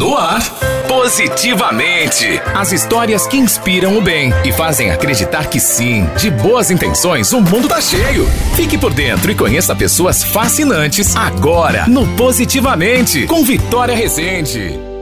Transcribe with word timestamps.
No 0.00 0.16
ar, 0.16 0.42
positivamente. 0.88 2.40
As 2.54 2.72
histórias 2.72 3.26
que 3.26 3.36
inspiram 3.36 3.98
o 3.98 4.00
bem 4.00 4.32
e 4.46 4.50
fazem 4.50 4.90
acreditar 4.90 5.50
que 5.50 5.60
sim, 5.60 6.08
de 6.16 6.30
boas 6.30 6.70
intenções, 6.70 7.34
o 7.34 7.40
mundo 7.42 7.68
tá 7.68 7.82
cheio. 7.82 8.26
Fique 8.56 8.78
por 8.78 8.94
dentro 8.94 9.30
e 9.30 9.34
conheça 9.34 9.76
pessoas 9.76 10.24
fascinantes 10.24 11.14
agora 11.14 11.86
no 11.86 12.06
Positivamente, 12.16 13.26
com 13.26 13.44
Vitória 13.44 13.94
Rezende. 13.94 14.99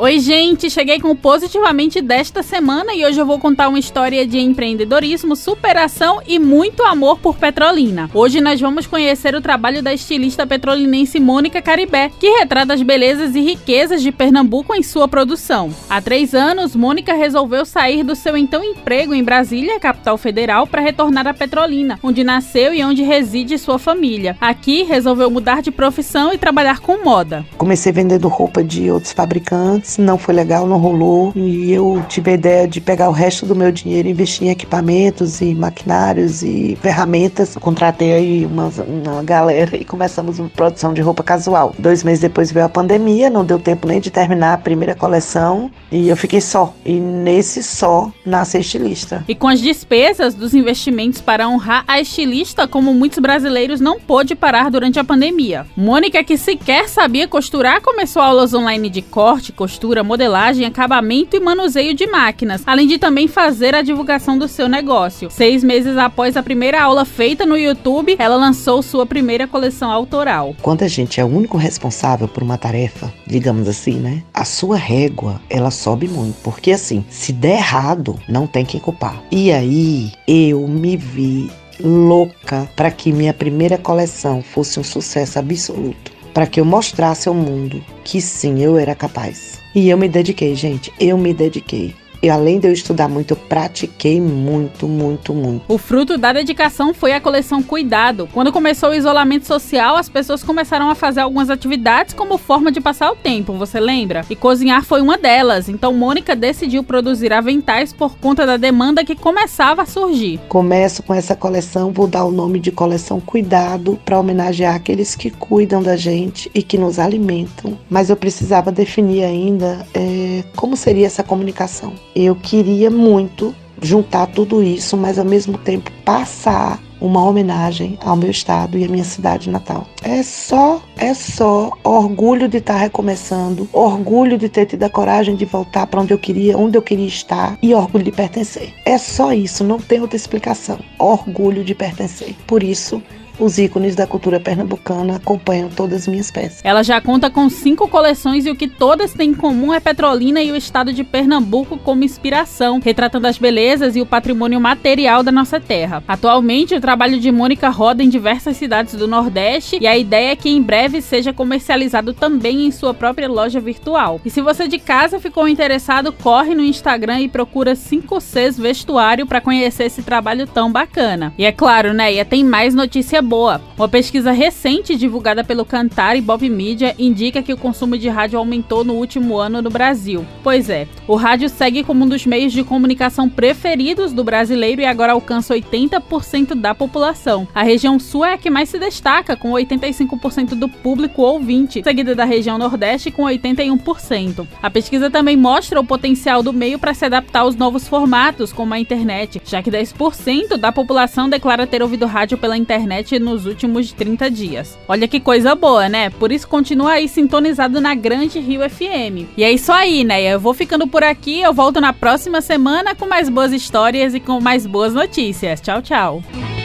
Oi, 0.00 0.20
gente! 0.20 0.70
Cheguei 0.70 1.00
com 1.00 1.10
o 1.10 1.16
Positivamente 1.16 2.00
desta 2.00 2.40
semana 2.40 2.94
e 2.94 3.04
hoje 3.04 3.20
eu 3.20 3.26
vou 3.26 3.36
contar 3.36 3.68
uma 3.68 3.80
história 3.80 4.24
de 4.24 4.38
empreendedorismo, 4.38 5.34
superação 5.34 6.22
e 6.24 6.38
muito 6.38 6.84
amor 6.84 7.18
por 7.18 7.36
Petrolina. 7.36 8.08
Hoje 8.14 8.40
nós 8.40 8.60
vamos 8.60 8.86
conhecer 8.86 9.34
o 9.34 9.40
trabalho 9.40 9.82
da 9.82 9.92
estilista 9.92 10.46
petrolinense 10.46 11.18
Mônica 11.18 11.60
Caribé, 11.60 12.12
que 12.16 12.30
retrata 12.30 12.74
as 12.74 12.80
belezas 12.80 13.34
e 13.34 13.40
riquezas 13.40 14.00
de 14.00 14.12
Pernambuco 14.12 14.72
em 14.72 14.84
sua 14.84 15.08
produção. 15.08 15.74
Há 15.90 16.00
três 16.00 16.32
anos, 16.32 16.76
Mônica 16.76 17.12
resolveu 17.14 17.64
sair 17.64 18.04
do 18.04 18.14
seu 18.14 18.36
então 18.36 18.62
emprego 18.62 19.12
em 19.12 19.24
Brasília, 19.24 19.80
capital 19.80 20.16
federal, 20.16 20.64
para 20.64 20.80
retornar 20.80 21.26
a 21.26 21.34
Petrolina, 21.34 21.98
onde 22.04 22.22
nasceu 22.22 22.72
e 22.72 22.84
onde 22.84 23.02
reside 23.02 23.58
sua 23.58 23.80
família. 23.80 24.36
Aqui, 24.40 24.84
resolveu 24.84 25.28
mudar 25.28 25.60
de 25.60 25.72
profissão 25.72 26.32
e 26.32 26.38
trabalhar 26.38 26.78
com 26.78 27.02
moda. 27.02 27.44
Comecei 27.56 27.90
vendendo 27.90 28.28
roupa 28.28 28.62
de 28.62 28.92
outros 28.92 29.12
fabricantes 29.12 29.87
não 29.96 30.18
foi 30.18 30.34
legal, 30.34 30.66
não 30.66 30.76
rolou. 30.78 31.32
E 31.34 31.72
eu 31.72 32.04
tive 32.08 32.32
a 32.32 32.34
ideia 32.34 32.68
de 32.68 32.80
pegar 32.80 33.08
o 33.08 33.12
resto 33.12 33.46
do 33.46 33.56
meu 33.56 33.72
dinheiro 33.72 34.08
e 34.08 34.10
investir 34.10 34.46
em 34.46 34.50
equipamentos 34.50 35.40
e 35.40 35.54
maquinários 35.54 36.42
e 36.42 36.76
ferramentas. 36.82 37.56
Contratei 37.56 38.12
aí 38.12 38.46
uma, 38.46 38.70
uma 38.86 39.22
galera 39.22 39.76
e 39.76 39.84
começamos 39.84 40.38
uma 40.38 40.50
produção 40.50 40.92
de 40.92 41.00
roupa 41.00 41.22
casual. 41.22 41.74
Dois 41.78 42.04
meses 42.04 42.20
depois 42.20 42.52
veio 42.52 42.66
a 42.66 42.68
pandemia, 42.68 43.30
não 43.30 43.44
deu 43.44 43.58
tempo 43.58 43.86
nem 43.86 44.00
de 44.00 44.10
terminar 44.10 44.54
a 44.54 44.58
primeira 44.58 44.94
coleção 44.94 45.70
e 45.90 46.08
eu 46.08 46.16
fiquei 46.16 46.40
só. 46.40 46.74
E 46.84 46.92
nesse 46.92 47.62
só 47.62 48.12
nasce 48.26 48.58
a 48.58 48.60
estilista. 48.60 49.24
E 49.26 49.34
com 49.34 49.48
as 49.48 49.60
despesas 49.60 50.34
dos 50.34 50.52
investimentos 50.52 51.20
para 51.20 51.48
honrar 51.48 51.84
a 51.88 52.00
estilista, 52.00 52.68
como 52.68 52.92
muitos 52.92 53.18
brasileiros, 53.20 53.80
não 53.80 53.98
pôde 53.98 54.34
parar 54.34 54.70
durante 54.70 54.98
a 54.98 55.04
pandemia. 55.04 55.66
Mônica, 55.76 56.22
que 56.22 56.36
sequer 56.36 56.88
sabia 56.88 57.26
costurar, 57.26 57.80
começou 57.80 58.20
aulas 58.20 58.52
online 58.52 58.90
de 58.90 59.00
corte, 59.00 59.52
costura 59.52 59.77
costura, 59.78 60.02
modelagem, 60.02 60.66
acabamento 60.66 61.36
e 61.36 61.40
manuseio 61.40 61.94
de 61.94 62.04
máquinas, 62.04 62.62
além 62.66 62.88
de 62.88 62.98
também 62.98 63.28
fazer 63.28 63.76
a 63.76 63.82
divulgação 63.82 64.36
do 64.36 64.48
seu 64.48 64.68
negócio. 64.68 65.30
Seis 65.30 65.62
meses 65.62 65.96
após 65.96 66.36
a 66.36 66.42
primeira 66.42 66.82
aula 66.82 67.04
feita 67.04 67.46
no 67.46 67.56
YouTube, 67.56 68.16
ela 68.18 68.34
lançou 68.34 68.82
sua 68.82 69.06
primeira 69.06 69.46
coleção 69.46 69.92
autoral. 69.92 70.56
Quando 70.60 70.82
a 70.82 70.88
gente 70.88 71.20
é 71.20 71.24
o 71.24 71.28
único 71.28 71.56
responsável 71.56 72.26
por 72.26 72.42
uma 72.42 72.58
tarefa, 72.58 73.12
digamos 73.24 73.68
assim, 73.68 73.94
né? 73.94 74.24
A 74.34 74.44
sua 74.44 74.76
régua, 74.76 75.40
ela 75.48 75.70
sobe 75.70 76.08
muito, 76.08 76.34
porque 76.42 76.72
assim, 76.72 77.04
se 77.08 77.32
der 77.32 77.58
errado, 77.58 78.18
não 78.28 78.48
tem 78.48 78.64
quem 78.64 78.80
culpar. 78.80 79.22
E 79.30 79.52
aí, 79.52 80.10
eu 80.26 80.66
me 80.66 80.96
vi 80.96 81.48
louca 81.80 82.68
para 82.74 82.90
que 82.90 83.12
minha 83.12 83.32
primeira 83.32 83.78
coleção 83.78 84.42
fosse 84.42 84.80
um 84.80 84.84
sucesso 84.84 85.38
absoluto, 85.38 86.12
para 86.32 86.46
que 86.46 86.60
eu 86.60 86.64
mostrasse 86.64 87.28
ao 87.28 87.34
mundo 87.34 87.84
que 88.04 88.20
sim, 88.20 88.62
eu 88.62 88.78
era 88.78 88.94
capaz. 88.94 89.60
E 89.74 89.88
eu 89.88 89.98
me 89.98 90.08
dediquei, 90.08 90.54
gente, 90.54 90.92
eu 90.98 91.18
me 91.18 91.34
dediquei. 91.34 91.94
E 92.22 92.28
além 92.28 92.58
de 92.58 92.66
eu 92.66 92.72
estudar 92.72 93.08
muito, 93.08 93.32
eu 93.32 93.36
pratiquei 93.36 94.20
muito, 94.20 94.88
muito, 94.88 95.32
muito. 95.32 95.62
O 95.68 95.78
fruto 95.78 96.18
da 96.18 96.32
dedicação 96.32 96.92
foi 96.92 97.12
a 97.12 97.20
coleção 97.20 97.62
Cuidado. 97.62 98.28
Quando 98.32 98.52
começou 98.52 98.90
o 98.90 98.94
isolamento 98.94 99.46
social, 99.46 99.96
as 99.96 100.08
pessoas 100.08 100.42
começaram 100.42 100.90
a 100.90 100.94
fazer 100.94 101.20
algumas 101.20 101.50
atividades 101.50 102.14
como 102.14 102.38
forma 102.38 102.72
de 102.72 102.80
passar 102.80 103.12
o 103.12 103.16
tempo, 103.16 103.52
você 103.52 103.78
lembra? 103.78 104.24
E 104.28 104.36
cozinhar 104.36 104.84
foi 104.84 105.00
uma 105.00 105.16
delas. 105.18 105.68
Então 105.68 105.92
Mônica 105.92 106.34
decidiu 106.34 106.82
produzir 106.82 107.32
aventais 107.32 107.92
por 107.92 108.16
conta 108.16 108.46
da 108.46 108.56
demanda 108.56 109.04
que 109.04 109.14
começava 109.14 109.82
a 109.82 109.86
surgir. 109.86 110.40
Começo 110.48 111.02
com 111.02 111.14
essa 111.14 111.36
coleção, 111.36 111.92
vou 111.92 112.06
dar 112.06 112.24
o 112.24 112.32
nome 112.32 112.58
de 112.58 112.72
coleção 112.72 113.20
Cuidado 113.20 113.98
para 114.04 114.18
homenagear 114.18 114.74
aqueles 114.74 115.14
que 115.14 115.30
cuidam 115.30 115.82
da 115.82 115.96
gente 115.96 116.50
e 116.54 116.62
que 116.62 116.78
nos 116.78 116.98
alimentam. 116.98 117.78
Mas 117.88 118.10
eu 118.10 118.16
precisava 118.16 118.72
definir 118.72 119.24
ainda 119.24 119.86
é, 119.94 120.42
como 120.56 120.76
seria 120.76 121.06
essa 121.06 121.22
comunicação. 121.22 121.92
Eu 122.20 122.34
queria 122.34 122.90
muito 122.90 123.54
juntar 123.80 124.26
tudo 124.26 124.60
isso, 124.60 124.96
mas 124.96 125.20
ao 125.20 125.24
mesmo 125.24 125.56
tempo 125.56 125.88
passar 126.04 126.82
uma 127.00 127.22
homenagem 127.22 127.96
ao 128.02 128.16
meu 128.16 128.28
estado 128.28 128.76
e 128.76 128.84
à 128.84 128.88
minha 128.88 129.04
cidade 129.04 129.48
natal. 129.48 129.86
É 130.02 130.20
só, 130.24 130.82
é 130.98 131.14
só 131.14 131.70
orgulho 131.84 132.48
de 132.48 132.58
estar 132.58 132.76
recomeçando, 132.76 133.68
orgulho 133.72 134.36
de 134.36 134.48
ter 134.48 134.66
tido 134.66 134.82
a 134.82 134.90
coragem 134.90 135.36
de 135.36 135.44
voltar 135.44 135.86
para 135.86 136.00
onde 136.00 136.12
eu 136.12 136.18
queria, 136.18 136.58
onde 136.58 136.76
eu 136.76 136.82
queria 136.82 137.06
estar 137.06 137.56
e 137.62 137.74
orgulho 137.74 138.04
de 138.04 138.12
pertencer. 138.12 138.74
É 138.84 138.98
só 138.98 139.32
isso, 139.32 139.64
não 139.64 139.78
tem 139.78 140.00
outra 140.00 140.16
explicação. 140.16 140.78
Orgulho 140.98 141.64
de 141.64 141.74
pertencer. 141.74 142.34
Por 142.46 142.62
isso, 142.62 143.02
os 143.38 143.58
ícones 143.58 143.94
da 143.94 144.06
cultura 144.06 144.40
pernambucana 144.40 145.16
acompanham 145.16 145.68
todas 145.68 146.02
as 146.02 146.08
minhas 146.08 146.30
peças. 146.30 146.60
Ela 146.64 146.82
já 146.82 147.00
conta 147.00 147.30
com 147.30 147.48
cinco 147.48 147.86
coleções 147.86 148.46
e 148.46 148.50
o 148.50 148.56
que 148.56 148.66
todas 148.66 149.12
têm 149.12 149.30
em 149.30 149.34
comum 149.34 149.72
é 149.72 149.78
Petrolina 149.78 150.42
e 150.42 150.50
o 150.50 150.56
estado 150.56 150.92
de 150.92 151.04
Pernambuco 151.04 151.78
como 151.78 152.02
inspiração, 152.02 152.80
retratando 152.82 153.26
as 153.26 153.38
belezas 153.38 153.94
e 153.94 154.00
o 154.00 154.06
patrimônio 154.06 154.60
material 154.60 155.22
da 155.22 155.30
nossa 155.30 155.60
terra. 155.60 156.02
Atualmente, 156.08 156.74
o 156.74 156.80
trabalho 156.80 157.20
de 157.20 157.30
Mônica 157.30 157.68
roda 157.68 158.02
em 158.02 158.08
diversas 158.08 158.56
cidades 158.56 158.94
do 158.94 159.06
Nordeste 159.06 159.78
e 159.80 159.86
a 159.86 159.96
ideia 159.96 160.32
é 160.32 160.36
que 160.36 160.48
em 160.48 160.62
breve 160.62 160.87
seja 161.00 161.32
comercializado 161.32 162.12
também 162.12 162.66
em 162.66 162.70
sua 162.70 162.92
própria 162.94 163.28
loja 163.28 163.60
virtual. 163.60 164.20
E 164.24 164.30
se 164.30 164.40
você 164.40 164.66
de 164.66 164.78
casa 164.78 165.20
ficou 165.20 165.48
interessado, 165.48 166.12
corre 166.12 166.54
no 166.54 166.62
Instagram 166.62 167.20
e 167.20 167.28
procura 167.28 167.74
5Cs 167.74 168.60
Vestuário 168.60 169.26
para 169.26 169.40
conhecer 169.40 169.84
esse 169.84 170.02
trabalho 170.02 170.46
tão 170.46 170.70
bacana. 170.72 171.32
E 171.38 171.44
é 171.44 171.52
claro, 171.52 171.92
né, 171.92 172.12
e 172.12 172.24
tem 172.24 172.44
mais 172.44 172.74
notícia 172.74 173.22
boa. 173.22 173.60
Uma 173.76 173.88
pesquisa 173.88 174.32
recente 174.32 174.96
divulgada 174.96 175.42
pelo 175.44 175.64
Cantar 175.64 176.16
e 176.16 176.20
Bob 176.20 176.48
Media 176.48 176.94
indica 176.98 177.42
que 177.42 177.52
o 177.52 177.56
consumo 177.56 177.96
de 177.96 178.08
rádio 178.08 178.38
aumentou 178.38 178.84
no 178.84 178.94
último 178.94 179.36
ano 179.36 179.62
no 179.62 179.70
Brasil. 179.70 180.26
Pois 180.42 180.68
é, 180.68 180.86
o 181.06 181.16
rádio 181.16 181.48
segue 181.48 181.84
como 181.84 182.04
um 182.04 182.08
dos 182.08 182.26
meios 182.26 182.52
de 182.52 182.64
comunicação 182.64 183.28
preferidos 183.28 184.12
do 184.12 184.24
brasileiro 184.24 184.80
e 184.80 184.84
agora 184.84 185.12
alcança 185.12 185.54
80% 185.54 186.54
da 186.54 186.74
população. 186.74 187.46
A 187.54 187.62
região 187.62 187.98
sul 187.98 188.24
é 188.24 188.34
a 188.34 188.38
que 188.38 188.50
mais 188.50 188.68
se 188.68 188.78
destaca, 188.78 189.36
com 189.36 189.52
85% 189.52 190.54
do 190.54 190.68
público 190.82 191.22
ouvinte, 191.22 191.82
seguida 191.82 192.14
da 192.14 192.24
região 192.24 192.58
nordeste 192.58 193.10
com 193.10 193.24
81%. 193.24 194.46
A 194.62 194.70
pesquisa 194.70 195.10
também 195.10 195.36
mostra 195.36 195.80
o 195.80 195.84
potencial 195.84 196.42
do 196.42 196.52
meio 196.52 196.78
para 196.78 196.94
se 196.94 197.04
adaptar 197.04 197.40
aos 197.40 197.56
novos 197.56 197.86
formatos, 197.86 198.52
como 198.52 198.74
a 198.74 198.78
internet, 198.78 199.40
já 199.44 199.62
que 199.62 199.70
10% 199.70 200.56
da 200.56 200.72
população 200.72 201.28
declara 201.28 201.66
ter 201.66 201.82
ouvido 201.82 202.06
rádio 202.06 202.38
pela 202.38 202.56
internet 202.56 203.18
nos 203.18 203.46
últimos 203.46 203.92
30 203.92 204.30
dias. 204.30 204.78
Olha 204.88 205.08
que 205.08 205.20
coisa 205.20 205.54
boa, 205.54 205.88
né? 205.88 206.10
Por 206.10 206.32
isso 206.32 206.48
continua 206.48 206.92
aí 206.92 207.08
sintonizado 207.08 207.80
na 207.80 207.94
Grande 207.94 208.38
Rio 208.38 208.68
FM. 208.68 209.28
E 209.36 209.44
é 209.44 209.52
isso 209.52 209.72
aí, 209.72 210.04
né? 210.04 210.22
Eu 210.22 210.40
vou 210.40 210.54
ficando 210.54 210.86
por 210.86 211.02
aqui, 211.02 211.40
eu 211.40 211.52
volto 211.52 211.80
na 211.80 211.92
próxima 211.92 212.40
semana 212.40 212.94
com 212.94 213.06
mais 213.06 213.28
boas 213.28 213.52
histórias 213.52 214.14
e 214.14 214.20
com 214.20 214.40
mais 214.40 214.66
boas 214.66 214.94
notícias. 214.94 215.60
Tchau, 215.60 215.82
tchau. 215.82 216.57